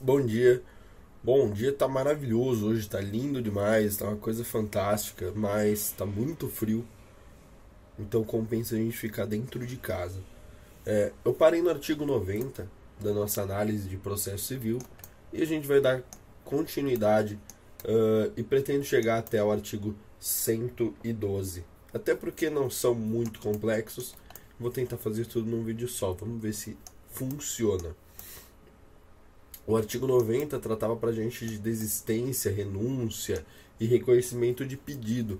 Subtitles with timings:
[0.00, 0.62] Bom dia.
[1.24, 6.46] Bom, dia tá maravilhoso hoje, tá lindo demais, tá uma coisa fantástica, mas tá muito
[6.46, 6.86] frio.
[7.98, 10.20] Então compensa a gente ficar dentro de casa.
[10.86, 14.78] É, eu parei no artigo 90 da nossa análise de processo civil
[15.32, 16.00] e a gente vai dar
[16.44, 17.34] continuidade
[17.84, 21.64] uh, e pretendo chegar até o artigo 112.
[21.92, 24.14] Até porque não são muito complexos,
[24.60, 26.12] vou tentar fazer tudo num vídeo só.
[26.12, 26.78] Vamos ver se
[27.10, 27.96] funciona.
[29.68, 33.44] O artigo 90 tratava para a gente de desistência, renúncia
[33.78, 35.38] e reconhecimento de pedido.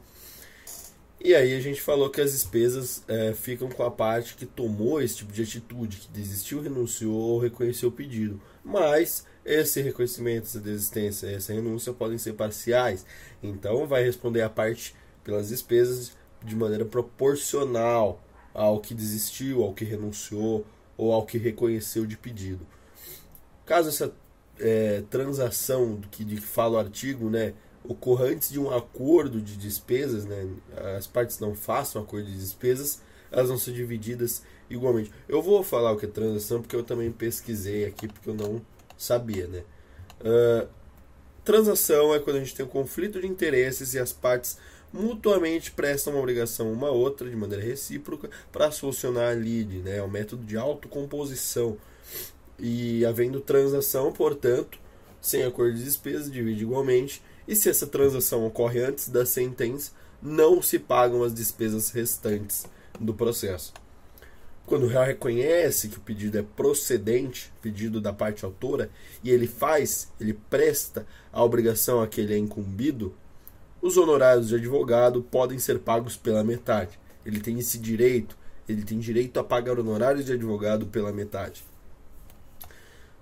[1.19, 5.01] E aí a gente falou que as despesas é, ficam com a parte que tomou
[5.01, 8.39] esse tipo de atitude, que desistiu, renunciou ou reconheceu o pedido.
[8.63, 13.07] Mas esse reconhecimento, essa desistência, essa renúncia podem ser parciais.
[13.43, 16.13] Então vai responder a parte pelas despesas
[16.45, 18.23] de maneira proporcional
[18.53, 20.67] ao que desistiu, ao que renunciou
[20.99, 22.67] ou ao que reconheceu de pedido.
[23.69, 24.11] Caso essa
[24.59, 27.53] é, transação que, de que fala o artigo, né,
[27.85, 30.49] ocorra antes de um acordo de despesas, né,
[30.97, 35.13] as partes não façam acordo de despesas, elas vão ser divididas igualmente.
[35.29, 38.63] Eu vou falar o que é transação porque eu também pesquisei aqui porque eu não
[38.97, 39.63] sabia, né.
[40.23, 40.67] Uh,
[41.45, 44.57] transação é quando a gente tem um conflito de interesses e as partes
[44.91, 49.99] mutuamente prestam uma obrigação uma a outra de maneira recíproca para solucionar a lide, né,
[49.99, 51.77] é um método de autocomposição
[52.59, 54.79] e havendo transação, portanto,
[55.21, 57.23] sem acordo de despesas, divide igualmente.
[57.47, 59.93] E se essa transação ocorre antes da sentença,
[60.23, 62.67] não se pagam as despesas restantes
[62.99, 63.73] do processo.
[64.67, 68.91] Quando o réu reconhece que o pedido é procedente, pedido da parte autora,
[69.25, 73.15] e ele faz, ele presta a obrigação a que ele é incumbido,
[73.81, 76.99] os honorários de advogado podem ser pagos pela metade.
[77.25, 78.37] Ele tem esse direito,
[78.69, 81.65] ele tem direito a pagar honorários de advogado pela metade.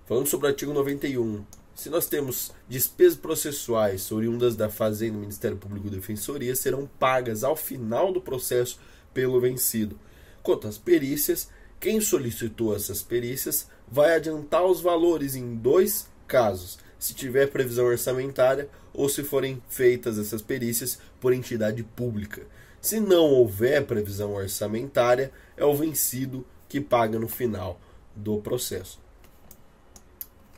[0.06, 5.88] Falando sobre o artigo 91, se nós temos despesas processuais oriundas da Fazenda, Ministério Público
[5.88, 8.78] e Defensoria, serão pagas ao final do processo
[9.12, 9.98] pelo vencido.
[10.44, 11.50] Quanto às perícias,
[11.80, 18.68] quem solicitou essas perícias vai adiantar os valores em dois casos: se tiver previsão orçamentária
[18.94, 22.46] ou se forem feitas essas perícias por entidade pública.
[22.80, 27.80] Se não houver previsão orçamentária, é o vencido que paga no final
[28.14, 29.04] do processo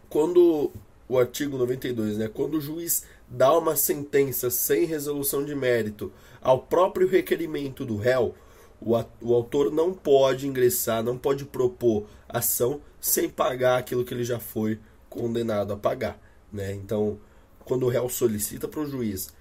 [0.09, 0.71] quando
[1.09, 6.61] o artigo 92, né, quando o juiz dá uma sentença sem resolução de mérito ao
[6.61, 8.35] próprio requerimento do réu,
[8.81, 14.25] o, o autor não pode ingressar, não pode propor ação sem pagar aquilo que ele
[14.25, 16.21] já foi condenado a pagar.
[16.53, 16.75] Né?
[16.75, 17.19] Então,
[17.65, 19.33] quando o réu solicita para o juiz,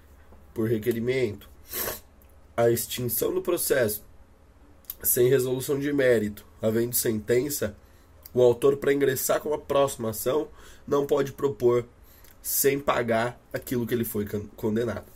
[0.52, 1.48] por requerimento,
[2.56, 4.02] a extinção do processo
[5.02, 7.76] sem resolução de mérito, havendo sentença,
[8.40, 10.48] o autor, para ingressar com a próxima ação,
[10.86, 11.84] não pode propor
[12.42, 14.26] sem pagar aquilo que ele foi
[14.56, 15.06] condenado.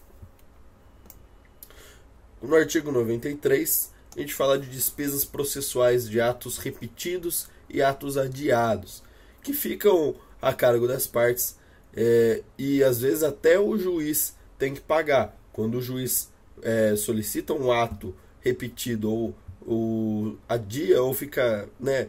[2.43, 9.03] No artigo 93, a gente fala de despesas processuais de atos repetidos e atos adiados,
[9.43, 11.57] que ficam a cargo das partes
[11.95, 15.37] é, e às vezes até o juiz tem que pagar.
[15.53, 16.31] Quando o juiz
[16.63, 19.35] é, solicita um ato repetido ou,
[19.65, 22.09] ou adia ou fica né,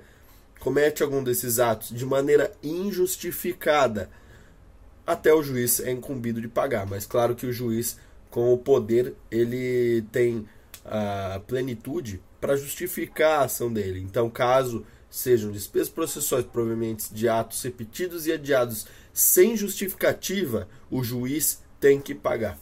[0.64, 4.10] comete algum desses atos de maneira injustificada,
[5.06, 6.88] até o juiz é incumbido de pagar.
[6.88, 8.00] Mas claro que o juiz,
[8.32, 10.48] com o poder, ele tem
[10.86, 14.00] a plenitude para justificar a ação dele.
[14.00, 21.62] Então, caso sejam despesas processuais provenientes de atos repetidos e adiados sem justificativa, o juiz
[21.78, 22.58] tem que pagar.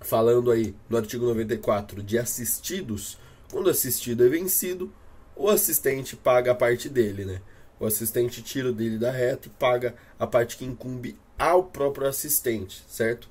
[0.00, 3.18] Falando aí no artigo 94 de assistidos,
[3.50, 4.92] quando assistido é vencido,
[5.36, 7.40] o assistente paga a parte dele, né?
[7.78, 12.08] O assistente tira o dele da reta e paga a parte que incumbe ao próprio
[12.08, 13.28] assistente, certo?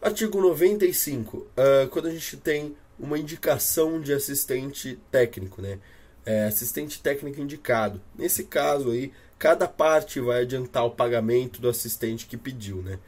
[0.00, 1.38] Artigo 95.
[1.38, 5.78] Uh, ah, quando a gente tem uma indicação de assistente técnico, né?
[6.26, 8.00] É, assistente técnico indicado.
[8.16, 12.98] Nesse caso aí, cada parte vai adiantar o pagamento do assistente que pediu, né?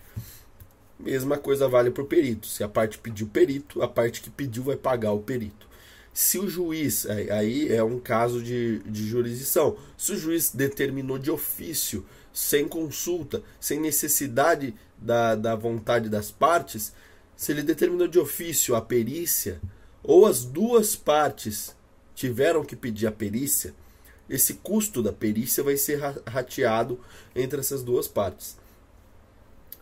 [0.99, 2.47] Mesma coisa vale para o perito.
[2.47, 5.67] Se a parte pediu perito, a parte que pediu vai pagar o perito.
[6.17, 11.31] Se o juiz, aí é um caso de, de jurisdição, se o juiz determinou de
[11.31, 16.95] ofício, sem consulta, sem necessidade da, da vontade das partes,
[17.37, 19.61] se ele determinou de ofício a perícia,
[20.03, 21.77] ou as duas partes
[22.15, 23.75] tiveram que pedir a perícia,
[24.27, 26.99] esse custo da perícia vai ser rateado
[27.35, 28.57] entre essas duas partes.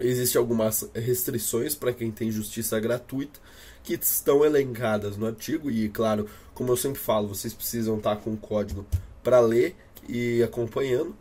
[0.01, 3.39] Existem algumas restrições para quem tem justiça gratuita,
[3.85, 8.33] que estão elencadas no artigo, e claro, como eu sempre falo, vocês precisam estar com
[8.33, 8.85] o código
[9.23, 9.77] para ler
[10.09, 11.15] e acompanhando.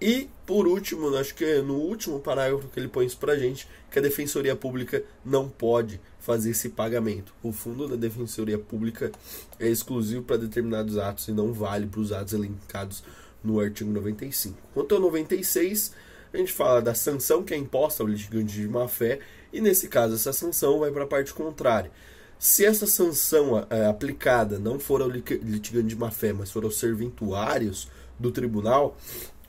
[0.00, 3.68] E, por último, acho que é no último parágrafo que ele põe isso pra gente,
[3.90, 7.34] que a Defensoria Pública não pode fazer esse pagamento.
[7.42, 9.10] O fundo da Defensoria Pública
[9.58, 13.02] é exclusivo para determinados atos e não vale para os atos elencados
[13.42, 14.56] no artigo 95.
[14.72, 15.92] Quanto ao 96,
[16.32, 19.18] a gente fala da sanção que é imposta ao litigante de má-fé,
[19.52, 21.90] e nesse caso essa sanção vai para a parte contrária.
[22.38, 27.88] Se essa sanção é, aplicada não for ao litigante de má-fé, mas for aos serventuários
[28.18, 28.96] do tribunal,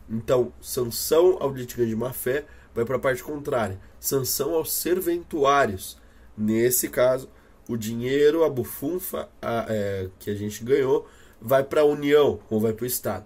[0.09, 3.79] então sanção ao litigante de má-fé vai para a parte contrária.
[3.99, 5.97] Sanção aos serventuários.
[6.35, 7.29] Nesse caso,
[7.67, 11.07] o dinheiro, a bufunfa a, é, que a gente ganhou,
[11.39, 13.25] vai para a União ou vai para o Estado.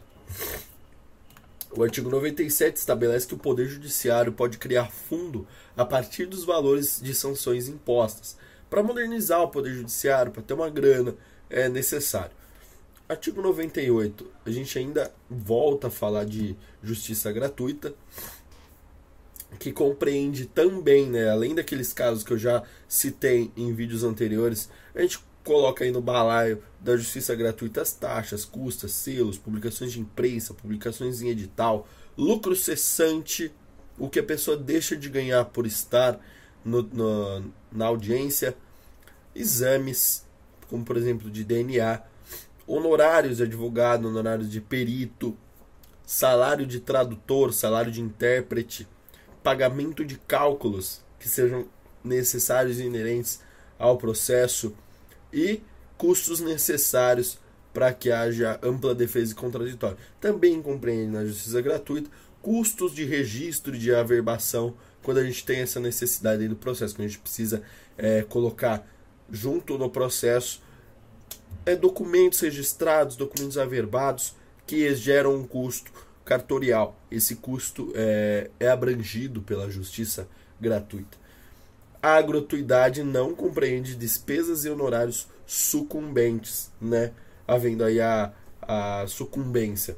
[1.76, 7.02] O artigo 97 estabelece que o Poder Judiciário pode criar fundo a partir dos valores
[7.02, 8.38] de sanções impostas.
[8.70, 11.16] Para modernizar o Poder Judiciário, para ter uma grana,
[11.50, 12.36] é necessário.
[13.10, 17.94] Artigo 98, a gente ainda volta a falar de justiça gratuita,
[19.60, 25.02] que compreende também, né, além daqueles casos que eu já citei em vídeos anteriores, a
[25.02, 30.54] gente coloca aí no balaio da justiça gratuita as taxas, custas, selos, publicações de imprensa,
[30.54, 31.88] publicações em edital,
[32.18, 33.52] lucro cessante,
[33.98, 36.20] o que a pessoa deixa de ganhar por estar
[36.64, 38.56] no, no, na audiência,
[39.36, 40.26] exames,
[40.70, 42.02] como por exemplo de DNA,
[42.66, 45.38] honorários de advogado, honorários de perito,
[46.06, 48.88] salário de tradutor, salário de intérprete,
[49.42, 51.68] pagamento de cálculos que sejam
[52.04, 53.42] necessários e inerentes
[53.78, 54.74] ao processo
[55.34, 55.62] e
[55.98, 57.40] custos necessários
[57.74, 59.98] para que haja ampla defesa e contraditório.
[60.22, 62.10] Também compreende na justiça gratuita
[62.42, 67.10] custos de registro de averbação quando a gente tem essa necessidade do processo, quando a
[67.10, 67.64] gente precisa
[67.98, 68.88] é, colocar
[69.32, 70.62] junto no processo
[71.66, 74.36] é, documentos registrados, documentos averbados
[74.68, 75.92] que geram um custo
[76.24, 77.00] cartorial.
[77.12, 80.28] Esse custo é, é abrangido pela justiça
[80.60, 81.18] gratuita.
[82.04, 87.14] A gratuidade não compreende despesas e honorários sucumbentes, né?
[87.48, 89.96] Havendo aí a, a sucumbência.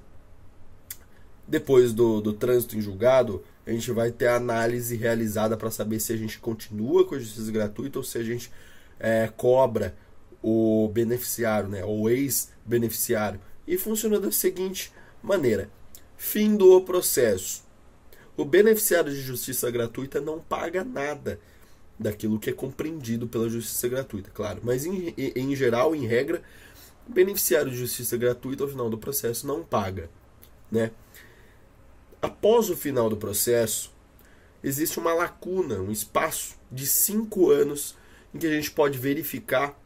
[1.47, 5.99] Depois do, do trânsito em julgado, a gente vai ter a análise realizada para saber
[5.99, 8.51] se a gente continua com a justiça gratuita ou se a gente
[8.99, 9.95] é, cobra
[10.43, 13.41] o beneficiário, né, o ex-beneficiário.
[13.65, 14.93] E funciona da seguinte
[15.23, 15.71] maneira:
[16.15, 17.65] fim do processo.
[18.37, 21.39] O beneficiário de justiça gratuita não paga nada
[21.97, 24.61] daquilo que é compreendido pela justiça gratuita, claro.
[24.63, 26.41] Mas em, em geral, em regra,
[27.07, 30.09] o beneficiário de justiça gratuita ao final do processo não paga,
[30.71, 30.91] né?
[32.21, 33.93] Após o final do processo,
[34.63, 37.95] existe uma lacuna, um espaço de cinco anos
[38.33, 39.79] em que a gente pode verificar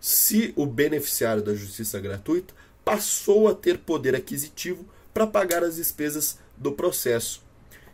[0.00, 2.54] se o beneficiário da justiça gratuita
[2.84, 4.84] passou a ter poder aquisitivo
[5.14, 7.42] para pagar as despesas do processo.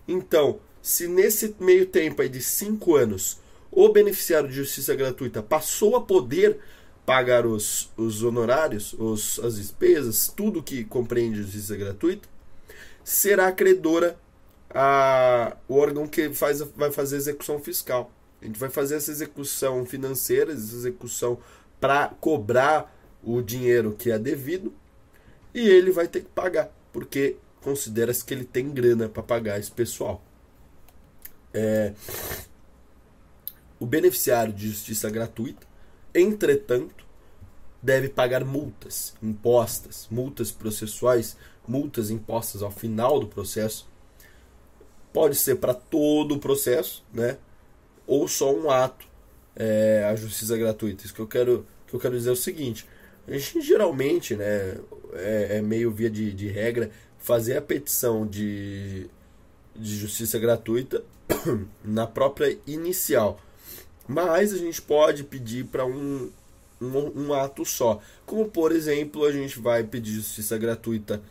[0.07, 3.39] Então, se nesse meio tempo aí de cinco anos
[3.75, 6.59] o beneficiário de justiça gratuita passou a poder
[7.05, 12.29] pagar os, os honorários, os, as despesas, tudo que compreende justiça gratuita,
[13.03, 14.17] será credora
[14.71, 18.11] a, o órgão que faz, vai fazer execução fiscal.
[18.41, 21.39] A gente vai fazer essa execução financeira, essa execução
[21.81, 24.73] para cobrar o dinheiro que é devido
[25.53, 29.71] e ele vai ter que pagar, porque considera-se que ele tem grana para pagar esse
[29.71, 30.23] pessoal.
[31.53, 31.93] É,
[33.79, 35.67] o beneficiário de justiça gratuita,
[36.15, 37.05] entretanto,
[37.83, 41.37] deve pagar multas impostas, multas processuais,
[41.69, 43.87] multas impostas ao final do processo.
[45.13, 47.37] Pode ser para todo o processo, né?
[48.07, 49.07] Ou só um ato,
[49.55, 51.05] é, a justiça gratuita.
[51.05, 52.87] Isso que eu quero, que eu quero dizer é o seguinte:
[53.27, 54.79] a gente geralmente, né,
[55.13, 59.09] é, é meio via de, de regra, fazer a petição de,
[59.75, 61.03] de justiça gratuita
[61.85, 63.41] na própria inicial.
[64.07, 66.31] Mas a gente pode pedir para um,
[66.81, 68.01] um, um, ato só.
[68.27, 71.23] Como, por exemplo, a gente vai pedir justiça gratuita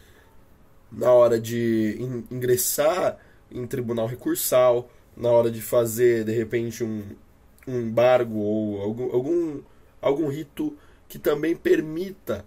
[0.91, 3.17] na hora de in, ingressar
[3.51, 7.03] em tribunal recursal, na hora de fazer, de repente, um,
[7.67, 9.61] um embargo ou algum, algum,
[10.01, 10.75] algum rito
[11.07, 12.45] que também permita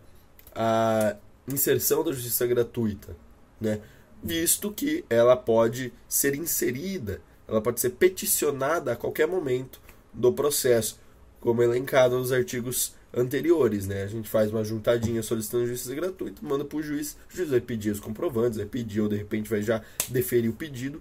[0.53, 1.17] a
[1.47, 3.17] inserção da justiça gratuita,
[3.61, 3.81] né?
[4.23, 9.81] visto que ela pode ser inserida, ela pode ser peticionada a qualquer momento
[10.17, 10.99] do processo,
[11.41, 13.87] como elencado nos artigos anteriores.
[13.87, 14.03] Né?
[14.03, 17.61] A gente faz uma juntadinha solicitando justiça gratuita, manda para o juiz, o juiz vai
[17.61, 21.01] pedir os comprovantes, vai pedir ou de repente vai já deferir o pedido.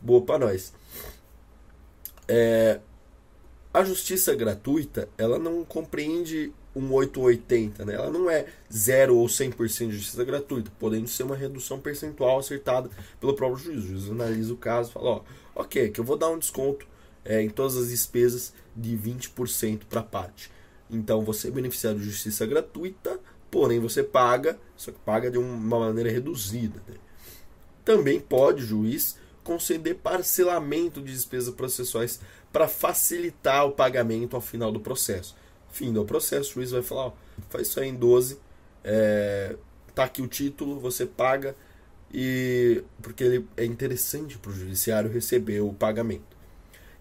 [0.00, 0.72] Boa para nós.
[2.28, 2.80] É,
[3.72, 7.94] A justiça gratuita, ela não compreende um 880, né?
[7.94, 12.88] Ela não é 0 ou 100% de justiça gratuita, podendo ser uma redução percentual acertada
[13.20, 13.84] pelo próprio juiz.
[13.84, 16.86] O juiz analisa o caso e fala, ó, ok, que eu vou dar um desconto
[17.24, 20.50] é, em todas as despesas de 20% para parte.
[20.90, 23.18] Então você é beneficiário de justiça gratuita,
[23.50, 26.80] porém você paga, só que paga de uma maneira reduzida.
[26.86, 26.96] Né?
[27.84, 32.20] Também pode o juiz conceder parcelamento de despesas processuais
[32.52, 35.36] para facilitar o pagamento ao final do processo.
[35.70, 37.12] Fim do processo, o juiz vai falar, ó,
[37.50, 38.38] faz isso aí em 12,
[38.82, 39.56] é,
[39.94, 41.56] tá aqui o título, você paga,
[42.12, 46.34] e porque ele é interessante para o judiciário receber o pagamento.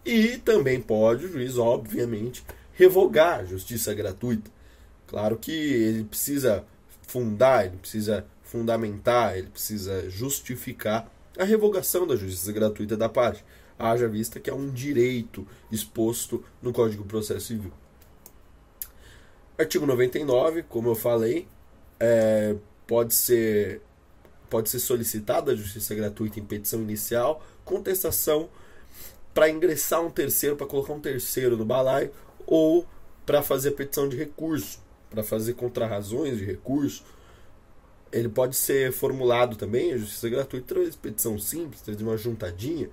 [0.05, 2.43] E também pode o juiz, obviamente,
[2.73, 4.51] revogar a justiça gratuita.
[5.07, 6.65] Claro que ele precisa
[7.03, 13.43] fundar, ele precisa fundamentar, ele precisa justificar a revogação da justiça gratuita da parte,
[13.77, 17.71] haja vista que é um direito exposto no Código de Processo Civil.
[19.57, 21.47] Artigo 99, como eu falei,
[21.99, 22.55] é,
[22.87, 23.81] pode ser
[24.49, 28.49] pode ser solicitada a justiça gratuita em petição inicial, contestação
[29.33, 32.11] para ingressar um terceiro, para colocar um terceiro no balaio,
[32.45, 32.85] ou
[33.25, 37.03] para fazer petição de recurso, para fazer contrarrazões de recurso.
[38.11, 42.89] Ele pode ser formulado também, a justiça gratuita, através petição simples, de uma juntadinha.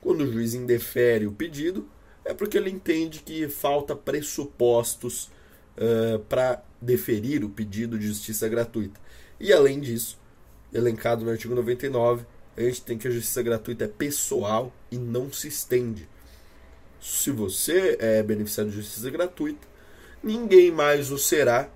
[0.00, 1.86] Quando o juiz indefere o pedido,
[2.24, 5.30] é porque ele entende que falta pressupostos
[5.76, 9.00] uh, para deferir o pedido de justiça gratuita.
[9.38, 10.18] E além disso,
[10.72, 12.24] elencado no artigo 99,
[12.60, 16.08] a gente tem que a justiça gratuita é pessoal e não se estende.
[17.00, 19.66] Se você é beneficiário de justiça gratuita,
[20.22, 21.70] ninguém mais o será,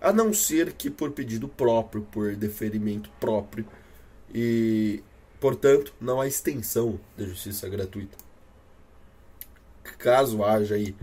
[0.00, 3.66] a não ser que por pedido próprio, por deferimento próprio.
[4.34, 5.02] E,
[5.40, 8.16] portanto, não há extensão da justiça gratuita.
[9.98, 10.94] Caso haja aí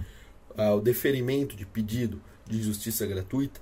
[0.58, 3.60] ah, o deferimento de pedido de justiça gratuita,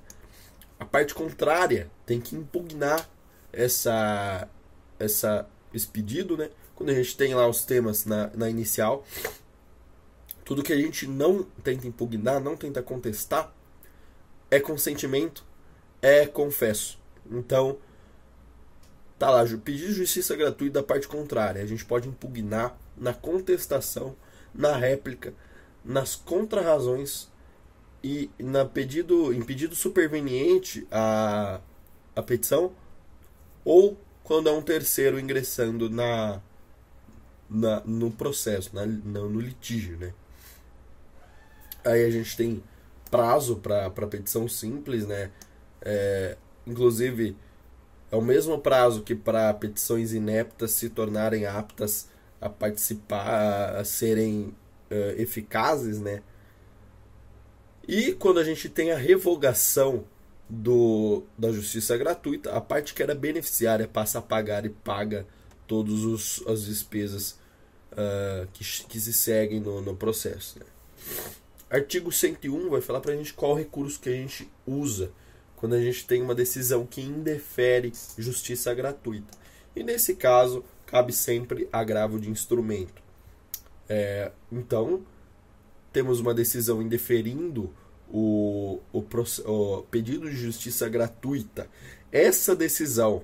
[0.78, 3.08] a parte contrária tem que impugnar
[3.52, 4.48] essa,
[4.98, 6.50] essa, esse pedido, né?
[6.74, 9.04] Quando a gente tem lá os temas na, na inicial,
[10.44, 13.52] tudo que a gente não tenta impugnar, não tenta contestar,
[14.50, 15.44] é consentimento,
[16.02, 16.98] é confesso.
[17.30, 17.78] Então,
[19.18, 21.62] tá lá, pedir justiça gratuita da parte contrária.
[21.62, 24.16] A gente pode impugnar na contestação,
[24.54, 25.34] na réplica,
[25.84, 27.28] nas contrarrazões
[28.02, 31.60] e na pedido, em pedido superveniente à,
[32.16, 32.72] à petição
[33.64, 33.96] ou
[34.30, 36.40] quando é um terceiro ingressando na,
[37.50, 40.14] na no processo, na, no, litígio, né?
[41.84, 42.62] Aí a gente tem
[43.10, 45.32] prazo para petição simples, né?
[45.82, 47.36] É, inclusive,
[48.08, 52.08] é o mesmo prazo que para petições ineptas se tornarem aptas
[52.40, 54.54] a participar, a serem
[54.92, 56.22] uh, eficazes, né?
[57.88, 60.04] E quando a gente tem a revogação
[60.50, 65.24] do, da justiça gratuita, a parte que era beneficiária passa a pagar e paga
[65.66, 67.38] todas as despesas
[67.92, 70.58] uh, que, que se seguem no, no processo.
[70.58, 70.66] Né?
[71.70, 75.12] Artigo 101 vai falar para a gente qual recurso que a gente usa
[75.54, 79.38] quando a gente tem uma decisão que indefere justiça gratuita.
[79.76, 83.00] E nesse caso, cabe sempre agravo de instrumento.
[83.88, 85.04] É, então,
[85.92, 87.72] temos uma decisão indeferindo
[88.12, 89.04] o, o,
[89.46, 91.68] o pedido de justiça gratuita,
[92.10, 93.22] essa decisão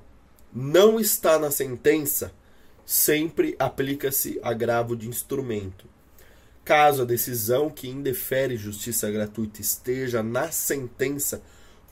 [0.52, 2.32] não está na sentença,
[2.84, 5.86] sempre aplica-se agravo de instrumento.
[6.64, 11.42] Caso a decisão que indefere justiça gratuita esteja na sentença,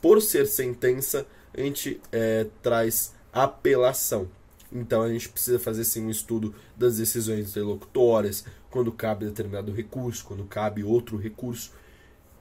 [0.01, 4.27] por ser sentença, a gente é, traz apelação.
[4.71, 10.25] Então a gente precisa fazer sim um estudo das decisões interlocutórias, quando cabe determinado recurso,
[10.25, 11.71] quando cabe outro recurso.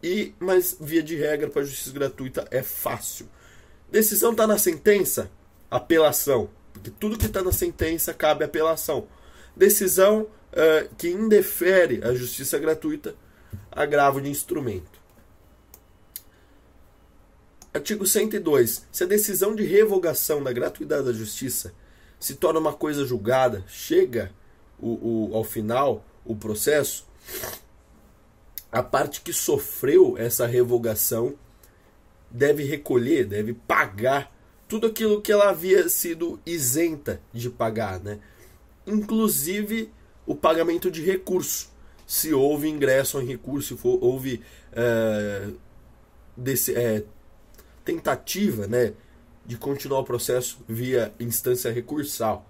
[0.04, 3.26] E, mas, via de regra, para a justiça gratuita é fácil.
[3.90, 5.30] Decisão está na sentença,
[5.70, 6.50] apelação.
[6.74, 9.08] Porque tudo que está na sentença cabe apelação.
[9.56, 13.14] Decisão uh, que indefere a justiça gratuita,
[13.72, 15.00] agravo de instrumento.
[17.72, 18.86] Artigo 102.
[18.92, 21.72] Se a decisão de revogação da gratuidade da justiça
[22.20, 24.30] se torna uma coisa julgada, chega
[24.78, 27.06] o, o, ao final o processo,
[28.74, 31.34] a parte que sofreu essa revogação
[32.28, 34.34] deve recolher, deve pagar
[34.66, 38.18] tudo aquilo que ela havia sido isenta de pagar, né?
[38.84, 39.92] Inclusive
[40.26, 41.70] o pagamento de recurso,
[42.04, 45.50] se houve ingresso em recurso, se houve é,
[46.36, 47.04] desse, é,
[47.84, 48.92] tentativa, né,
[49.46, 52.44] de continuar o processo via instância recursal.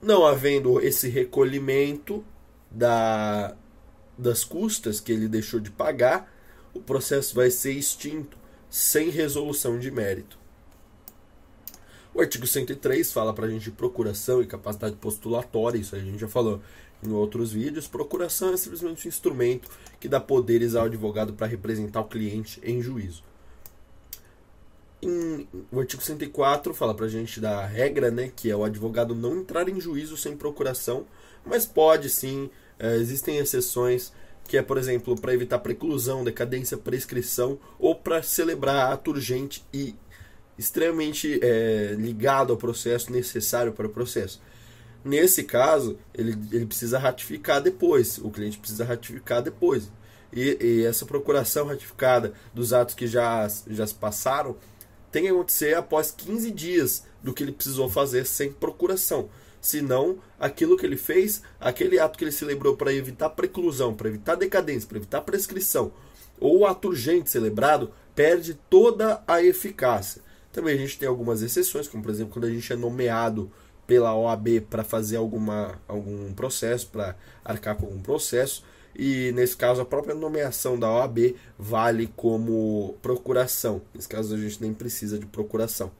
[0.00, 2.24] Não havendo esse recolhimento
[2.70, 3.54] da
[4.16, 6.32] das custas que ele deixou de pagar,
[6.74, 8.36] o processo vai ser extinto
[8.70, 10.38] sem resolução de mérito.
[12.14, 16.18] O artigo 103 fala para a gente de procuração e capacidade postulatória, isso a gente
[16.18, 16.60] já falou
[17.02, 17.88] em outros vídeos.
[17.88, 22.80] Procuração é simplesmente um instrumento que dá poderes ao advogado para representar o cliente em
[22.80, 23.24] juízo.
[25.02, 29.14] Em, o artigo 104 fala para a gente da regra, né, que é o advogado
[29.14, 31.06] não entrar em juízo sem procuração,
[31.44, 32.48] mas pode sim,
[32.78, 34.12] é, existem exceções
[34.48, 39.94] que é, por exemplo, para evitar preclusão, decadência, prescrição ou para celebrar ato urgente e
[40.58, 44.40] extremamente é, ligado ao processo, necessário para o processo.
[45.04, 49.90] Nesse caso, ele, ele precisa ratificar depois, o cliente precisa ratificar depois.
[50.32, 54.56] E, e essa procuração ratificada dos atos que já, já se passaram
[55.10, 59.28] tem que acontecer após 15 dias do que ele precisou fazer sem procuração.
[59.62, 64.34] Senão, aquilo que ele fez, aquele ato que ele celebrou para evitar preclusão, para evitar
[64.34, 65.92] decadência, para evitar prescrição,
[66.40, 70.20] ou ato urgente celebrado, perde toda a eficácia.
[70.52, 73.52] Também a gente tem algumas exceções, como por exemplo quando a gente é nomeado
[73.86, 78.64] pela OAB para fazer alguma, algum processo, para arcar com algum processo,
[78.96, 83.80] e nesse caso a própria nomeação da OAB vale como procuração.
[83.94, 85.92] Nesse caso a gente nem precisa de procuração.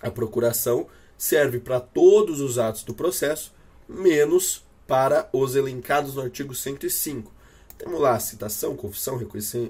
[0.00, 3.52] A procuração serve para todos os atos do processo,
[3.88, 7.32] menos para os elencados no artigo 105.
[7.78, 9.18] Temos lá citação, confissão,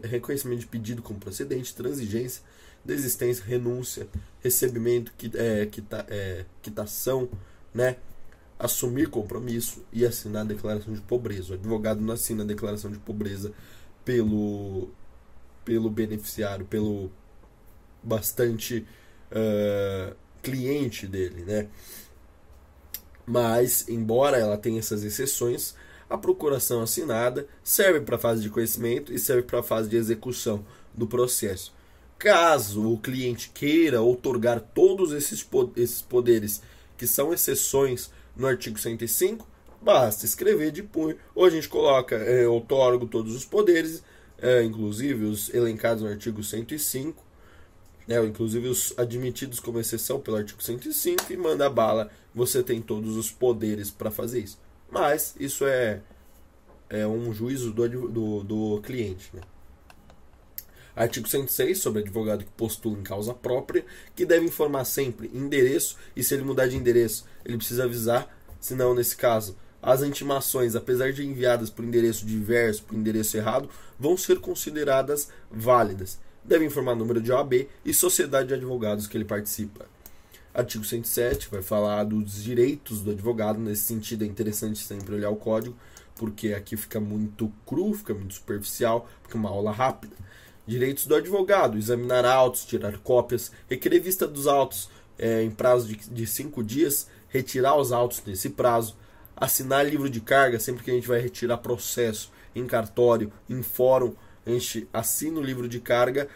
[0.02, 2.42] reconhecimento de pedido como procedente, transigência,
[2.84, 4.06] desistência, renúncia,
[4.40, 7.28] recebimento, é, quita, é, quitação,
[7.74, 7.96] né?
[8.58, 11.52] assumir compromisso e assinar a declaração de pobreza.
[11.52, 13.52] O advogado não assina a declaração de pobreza
[14.04, 14.88] pelo,
[15.64, 17.10] pelo beneficiário, pelo
[18.02, 18.86] bastante
[19.30, 21.66] uh, cliente dele, né?
[23.26, 25.74] Mas, embora ela tenha essas exceções,
[26.08, 29.96] a procuração assinada serve para a fase de conhecimento e serve para a fase de
[29.96, 31.74] execução do processo.
[32.16, 35.42] Caso o cliente queira otorgar todos esses,
[36.02, 36.62] poderes,
[36.96, 39.46] que são exceções no artigo 105,
[39.82, 44.04] basta escrever de punho, ou a gente coloca é, outorgo todos os poderes,
[44.38, 47.25] é, inclusive os elencados no artigo 105,
[48.06, 53.16] né, inclusive os admitidos como exceção pelo artigo 105, e manda bala, você tem todos
[53.16, 54.58] os poderes para fazer isso.
[54.90, 56.00] Mas isso é,
[56.88, 59.30] é um juízo do, do, do cliente.
[59.34, 59.42] Né?
[60.94, 66.24] Artigo 106, sobre advogado que postula em causa própria, que deve informar sempre endereço e
[66.24, 71.24] se ele mudar de endereço, ele precisa avisar, senão, nesse caso, as intimações, apesar de
[71.24, 76.18] enviadas por endereço diverso, por endereço errado, vão ser consideradas válidas.
[76.46, 79.84] Deve informar número de OAB e sociedade de advogados que ele participa.
[80.54, 85.36] Artigo 107 vai falar dos direitos do advogado, nesse sentido é interessante sempre olhar o
[85.36, 85.76] código,
[86.14, 90.14] porque aqui fica muito cru, fica muito superficial, é uma aula rápida.
[90.64, 95.96] Direitos do advogado: examinar autos, tirar cópias, requerer vista dos autos é, em prazo de,
[95.96, 98.96] de cinco dias, retirar os autos nesse prazo,
[99.36, 104.14] assinar livro de carga sempre que a gente vai retirar processo em cartório, em fórum,
[104.46, 106.28] a gente assina o livro de carga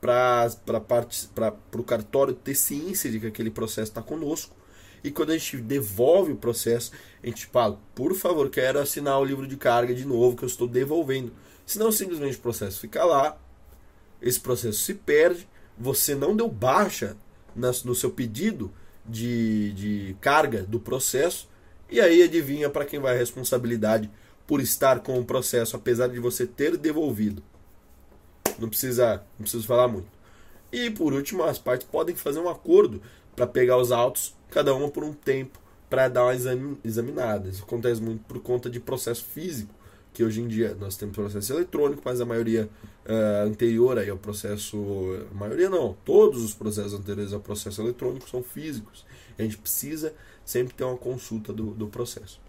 [0.00, 0.50] para
[1.72, 4.54] o cartório ter ciência de que aquele processo está conosco.
[5.04, 9.24] E quando a gente devolve o processo, a gente fala, por favor, quero assinar o
[9.24, 11.32] livro de carga de novo que eu estou devolvendo.
[11.64, 13.38] Senão simplesmente o processo fica lá,
[14.20, 15.48] esse processo se perde,
[15.78, 17.16] você não deu baixa
[17.54, 18.72] no seu pedido
[19.08, 21.48] de, de carga do processo,
[21.88, 24.10] e aí adivinha para quem vai a responsabilidade
[24.46, 27.42] por estar com o processo, apesar de você ter devolvido.
[28.58, 30.08] Não precisa, não preciso falar muito.
[30.72, 33.02] E por último, as partes podem fazer um acordo
[33.36, 36.34] para pegar os autos, cada uma por um tempo, para dar uma
[36.84, 37.48] examinada.
[37.48, 39.74] Isso acontece muito por conta de processo físico
[40.12, 42.68] que hoje em dia nós temos processo eletrônico, mas a maioria
[43.06, 44.76] uh, anterior aí ao processo,
[45.30, 49.06] a maioria não, todos os processos anteriores ao processo eletrônico são físicos.
[49.38, 50.12] A gente precisa
[50.44, 52.40] sempre ter uma consulta do, do processo.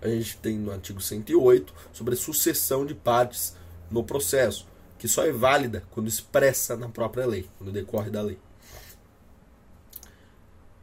[0.00, 3.54] A gente tem no artigo 108 sobre a sucessão de partes
[3.90, 4.66] no processo,
[4.98, 8.38] que só é válida quando expressa na própria lei, quando decorre da lei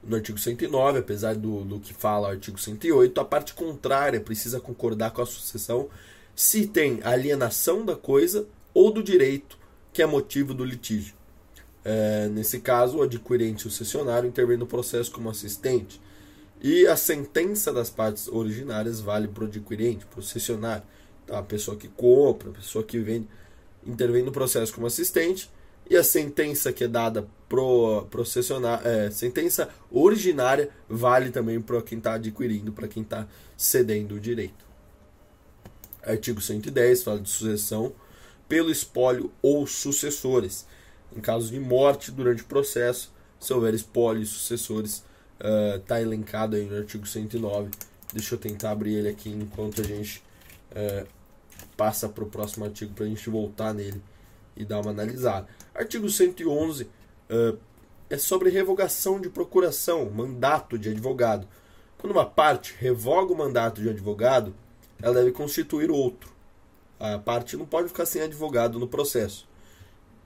[0.05, 4.59] no artigo 109, apesar do, do que fala o artigo 108, a parte contrária precisa
[4.59, 5.89] concordar com a sucessão
[6.35, 9.57] se tem alienação da coisa ou do direito
[9.91, 11.13] que é motivo do litígio.
[11.85, 16.01] É, nesse caso, o adquirente e o cessionário intervêm no processo como assistente.
[16.61, 20.83] E a sentença das partes originárias vale para o adquirente, para o cessionário.
[21.29, 23.27] A pessoa que compra, a pessoa que vende,
[23.85, 25.49] intervém no processo como assistente
[25.89, 31.97] e a sentença que é dada pro processionar, é, sentença originária vale também para quem
[31.97, 34.65] está adquirindo, para quem está cedendo o direito.
[36.01, 37.93] Artigo 110 fala de sucessão
[38.47, 40.65] pelo espólio ou sucessores.
[41.15, 45.03] Em caso de morte durante o processo, se houver espólio e sucessores,
[45.79, 47.69] está uh, elencado aí no artigo 109.
[48.13, 50.23] Deixa eu tentar abrir ele aqui enquanto a gente
[50.73, 51.07] uh,
[51.77, 54.01] passa para o próximo artigo para a gente voltar nele
[54.55, 55.47] e dar uma analisada.
[55.73, 57.57] Artigo 111 uh,
[58.09, 61.47] é sobre revogação de procuração, mandato de advogado.
[61.97, 64.53] Quando uma parte revoga o mandato de advogado,
[65.01, 66.31] ela deve constituir outro.
[66.99, 69.47] A parte não pode ficar sem advogado no processo.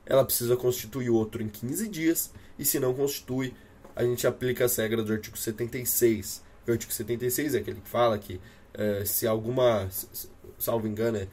[0.06, 3.54] Ela precisa constituir outro em 15 dias e se não constitui,
[3.96, 6.44] a gente aplica as regras do artigo 76.
[6.68, 8.40] O artigo 76 é aquele que fala que
[8.74, 9.90] é, se alguma,
[10.58, 11.28] salvo engano, é,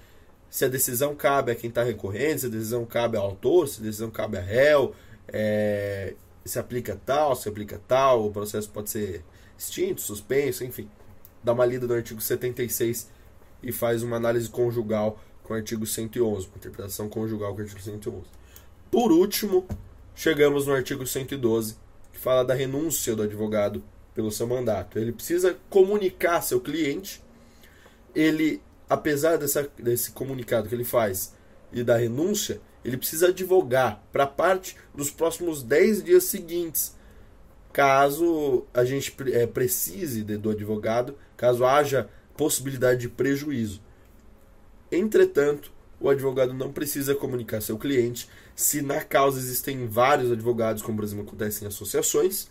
[0.50, 3.80] se a decisão cabe a quem está recorrendo, se a decisão cabe ao autor, se
[3.80, 4.94] a decisão cabe a réu,
[5.28, 9.24] é, se aplica tal, se aplica tal, o processo pode ser
[9.58, 10.88] extinto, suspenso, enfim.
[11.42, 13.10] Dá uma lida no artigo 76
[13.62, 17.80] e faz uma análise conjugal com o artigo 111, uma interpretação conjugal com o artigo
[17.80, 18.24] 111.
[18.90, 19.66] Por último,
[20.14, 21.76] chegamos no artigo 112,
[22.12, 23.82] que fala da renúncia do advogado
[24.14, 24.98] pelo seu mandato.
[24.98, 27.22] Ele precisa comunicar seu cliente,
[28.14, 31.34] ele, apesar dessa, desse comunicado que ele faz
[31.72, 36.94] e da renúncia, ele precisa advogar para a parte dos próximos 10 dias seguintes,
[37.72, 43.80] caso a gente é, precise de, do advogado, caso haja possibilidade de prejuízo.
[44.92, 50.98] Entretanto, o advogado não precisa comunicar seu cliente se na causa existem vários advogados, como
[50.98, 52.48] por exemplo acontece em associações,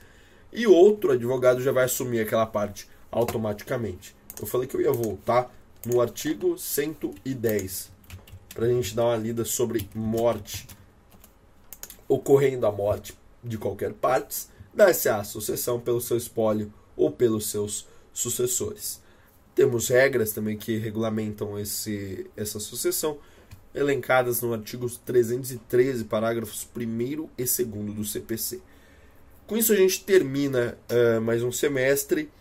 [0.51, 4.15] e outro advogado já vai assumir aquela parte automaticamente.
[4.39, 5.53] Eu falei que eu ia voltar
[5.85, 7.91] no artigo 110
[8.53, 10.67] para a gente dar uma lida sobre morte,
[12.07, 17.87] ocorrendo a morte de qualquer parte, dá-se a sucessão pelo seu espólio ou pelos seus
[18.13, 19.01] sucessores.
[19.55, 23.17] Temos regras também que regulamentam esse, essa sucessão,
[23.73, 28.61] elencadas no artigo 313, parágrafos 1 e 2 do CPC.
[29.47, 32.31] Com isso a gente termina uh, mais um semestre.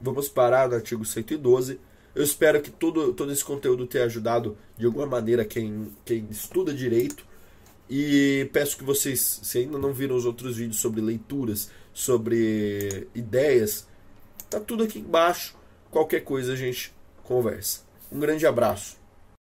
[0.00, 1.80] Vamos parar no artigo 112.
[2.14, 6.74] Eu espero que todo, todo esse conteúdo tenha ajudado de alguma maneira quem, quem estuda
[6.74, 7.24] direito.
[7.88, 13.86] E peço que vocês, se ainda não viram os outros vídeos sobre leituras, sobre ideias,
[14.48, 15.56] tá tudo aqui embaixo.
[15.90, 16.92] Qualquer coisa a gente
[17.24, 17.80] conversa.
[18.12, 18.99] Um grande abraço.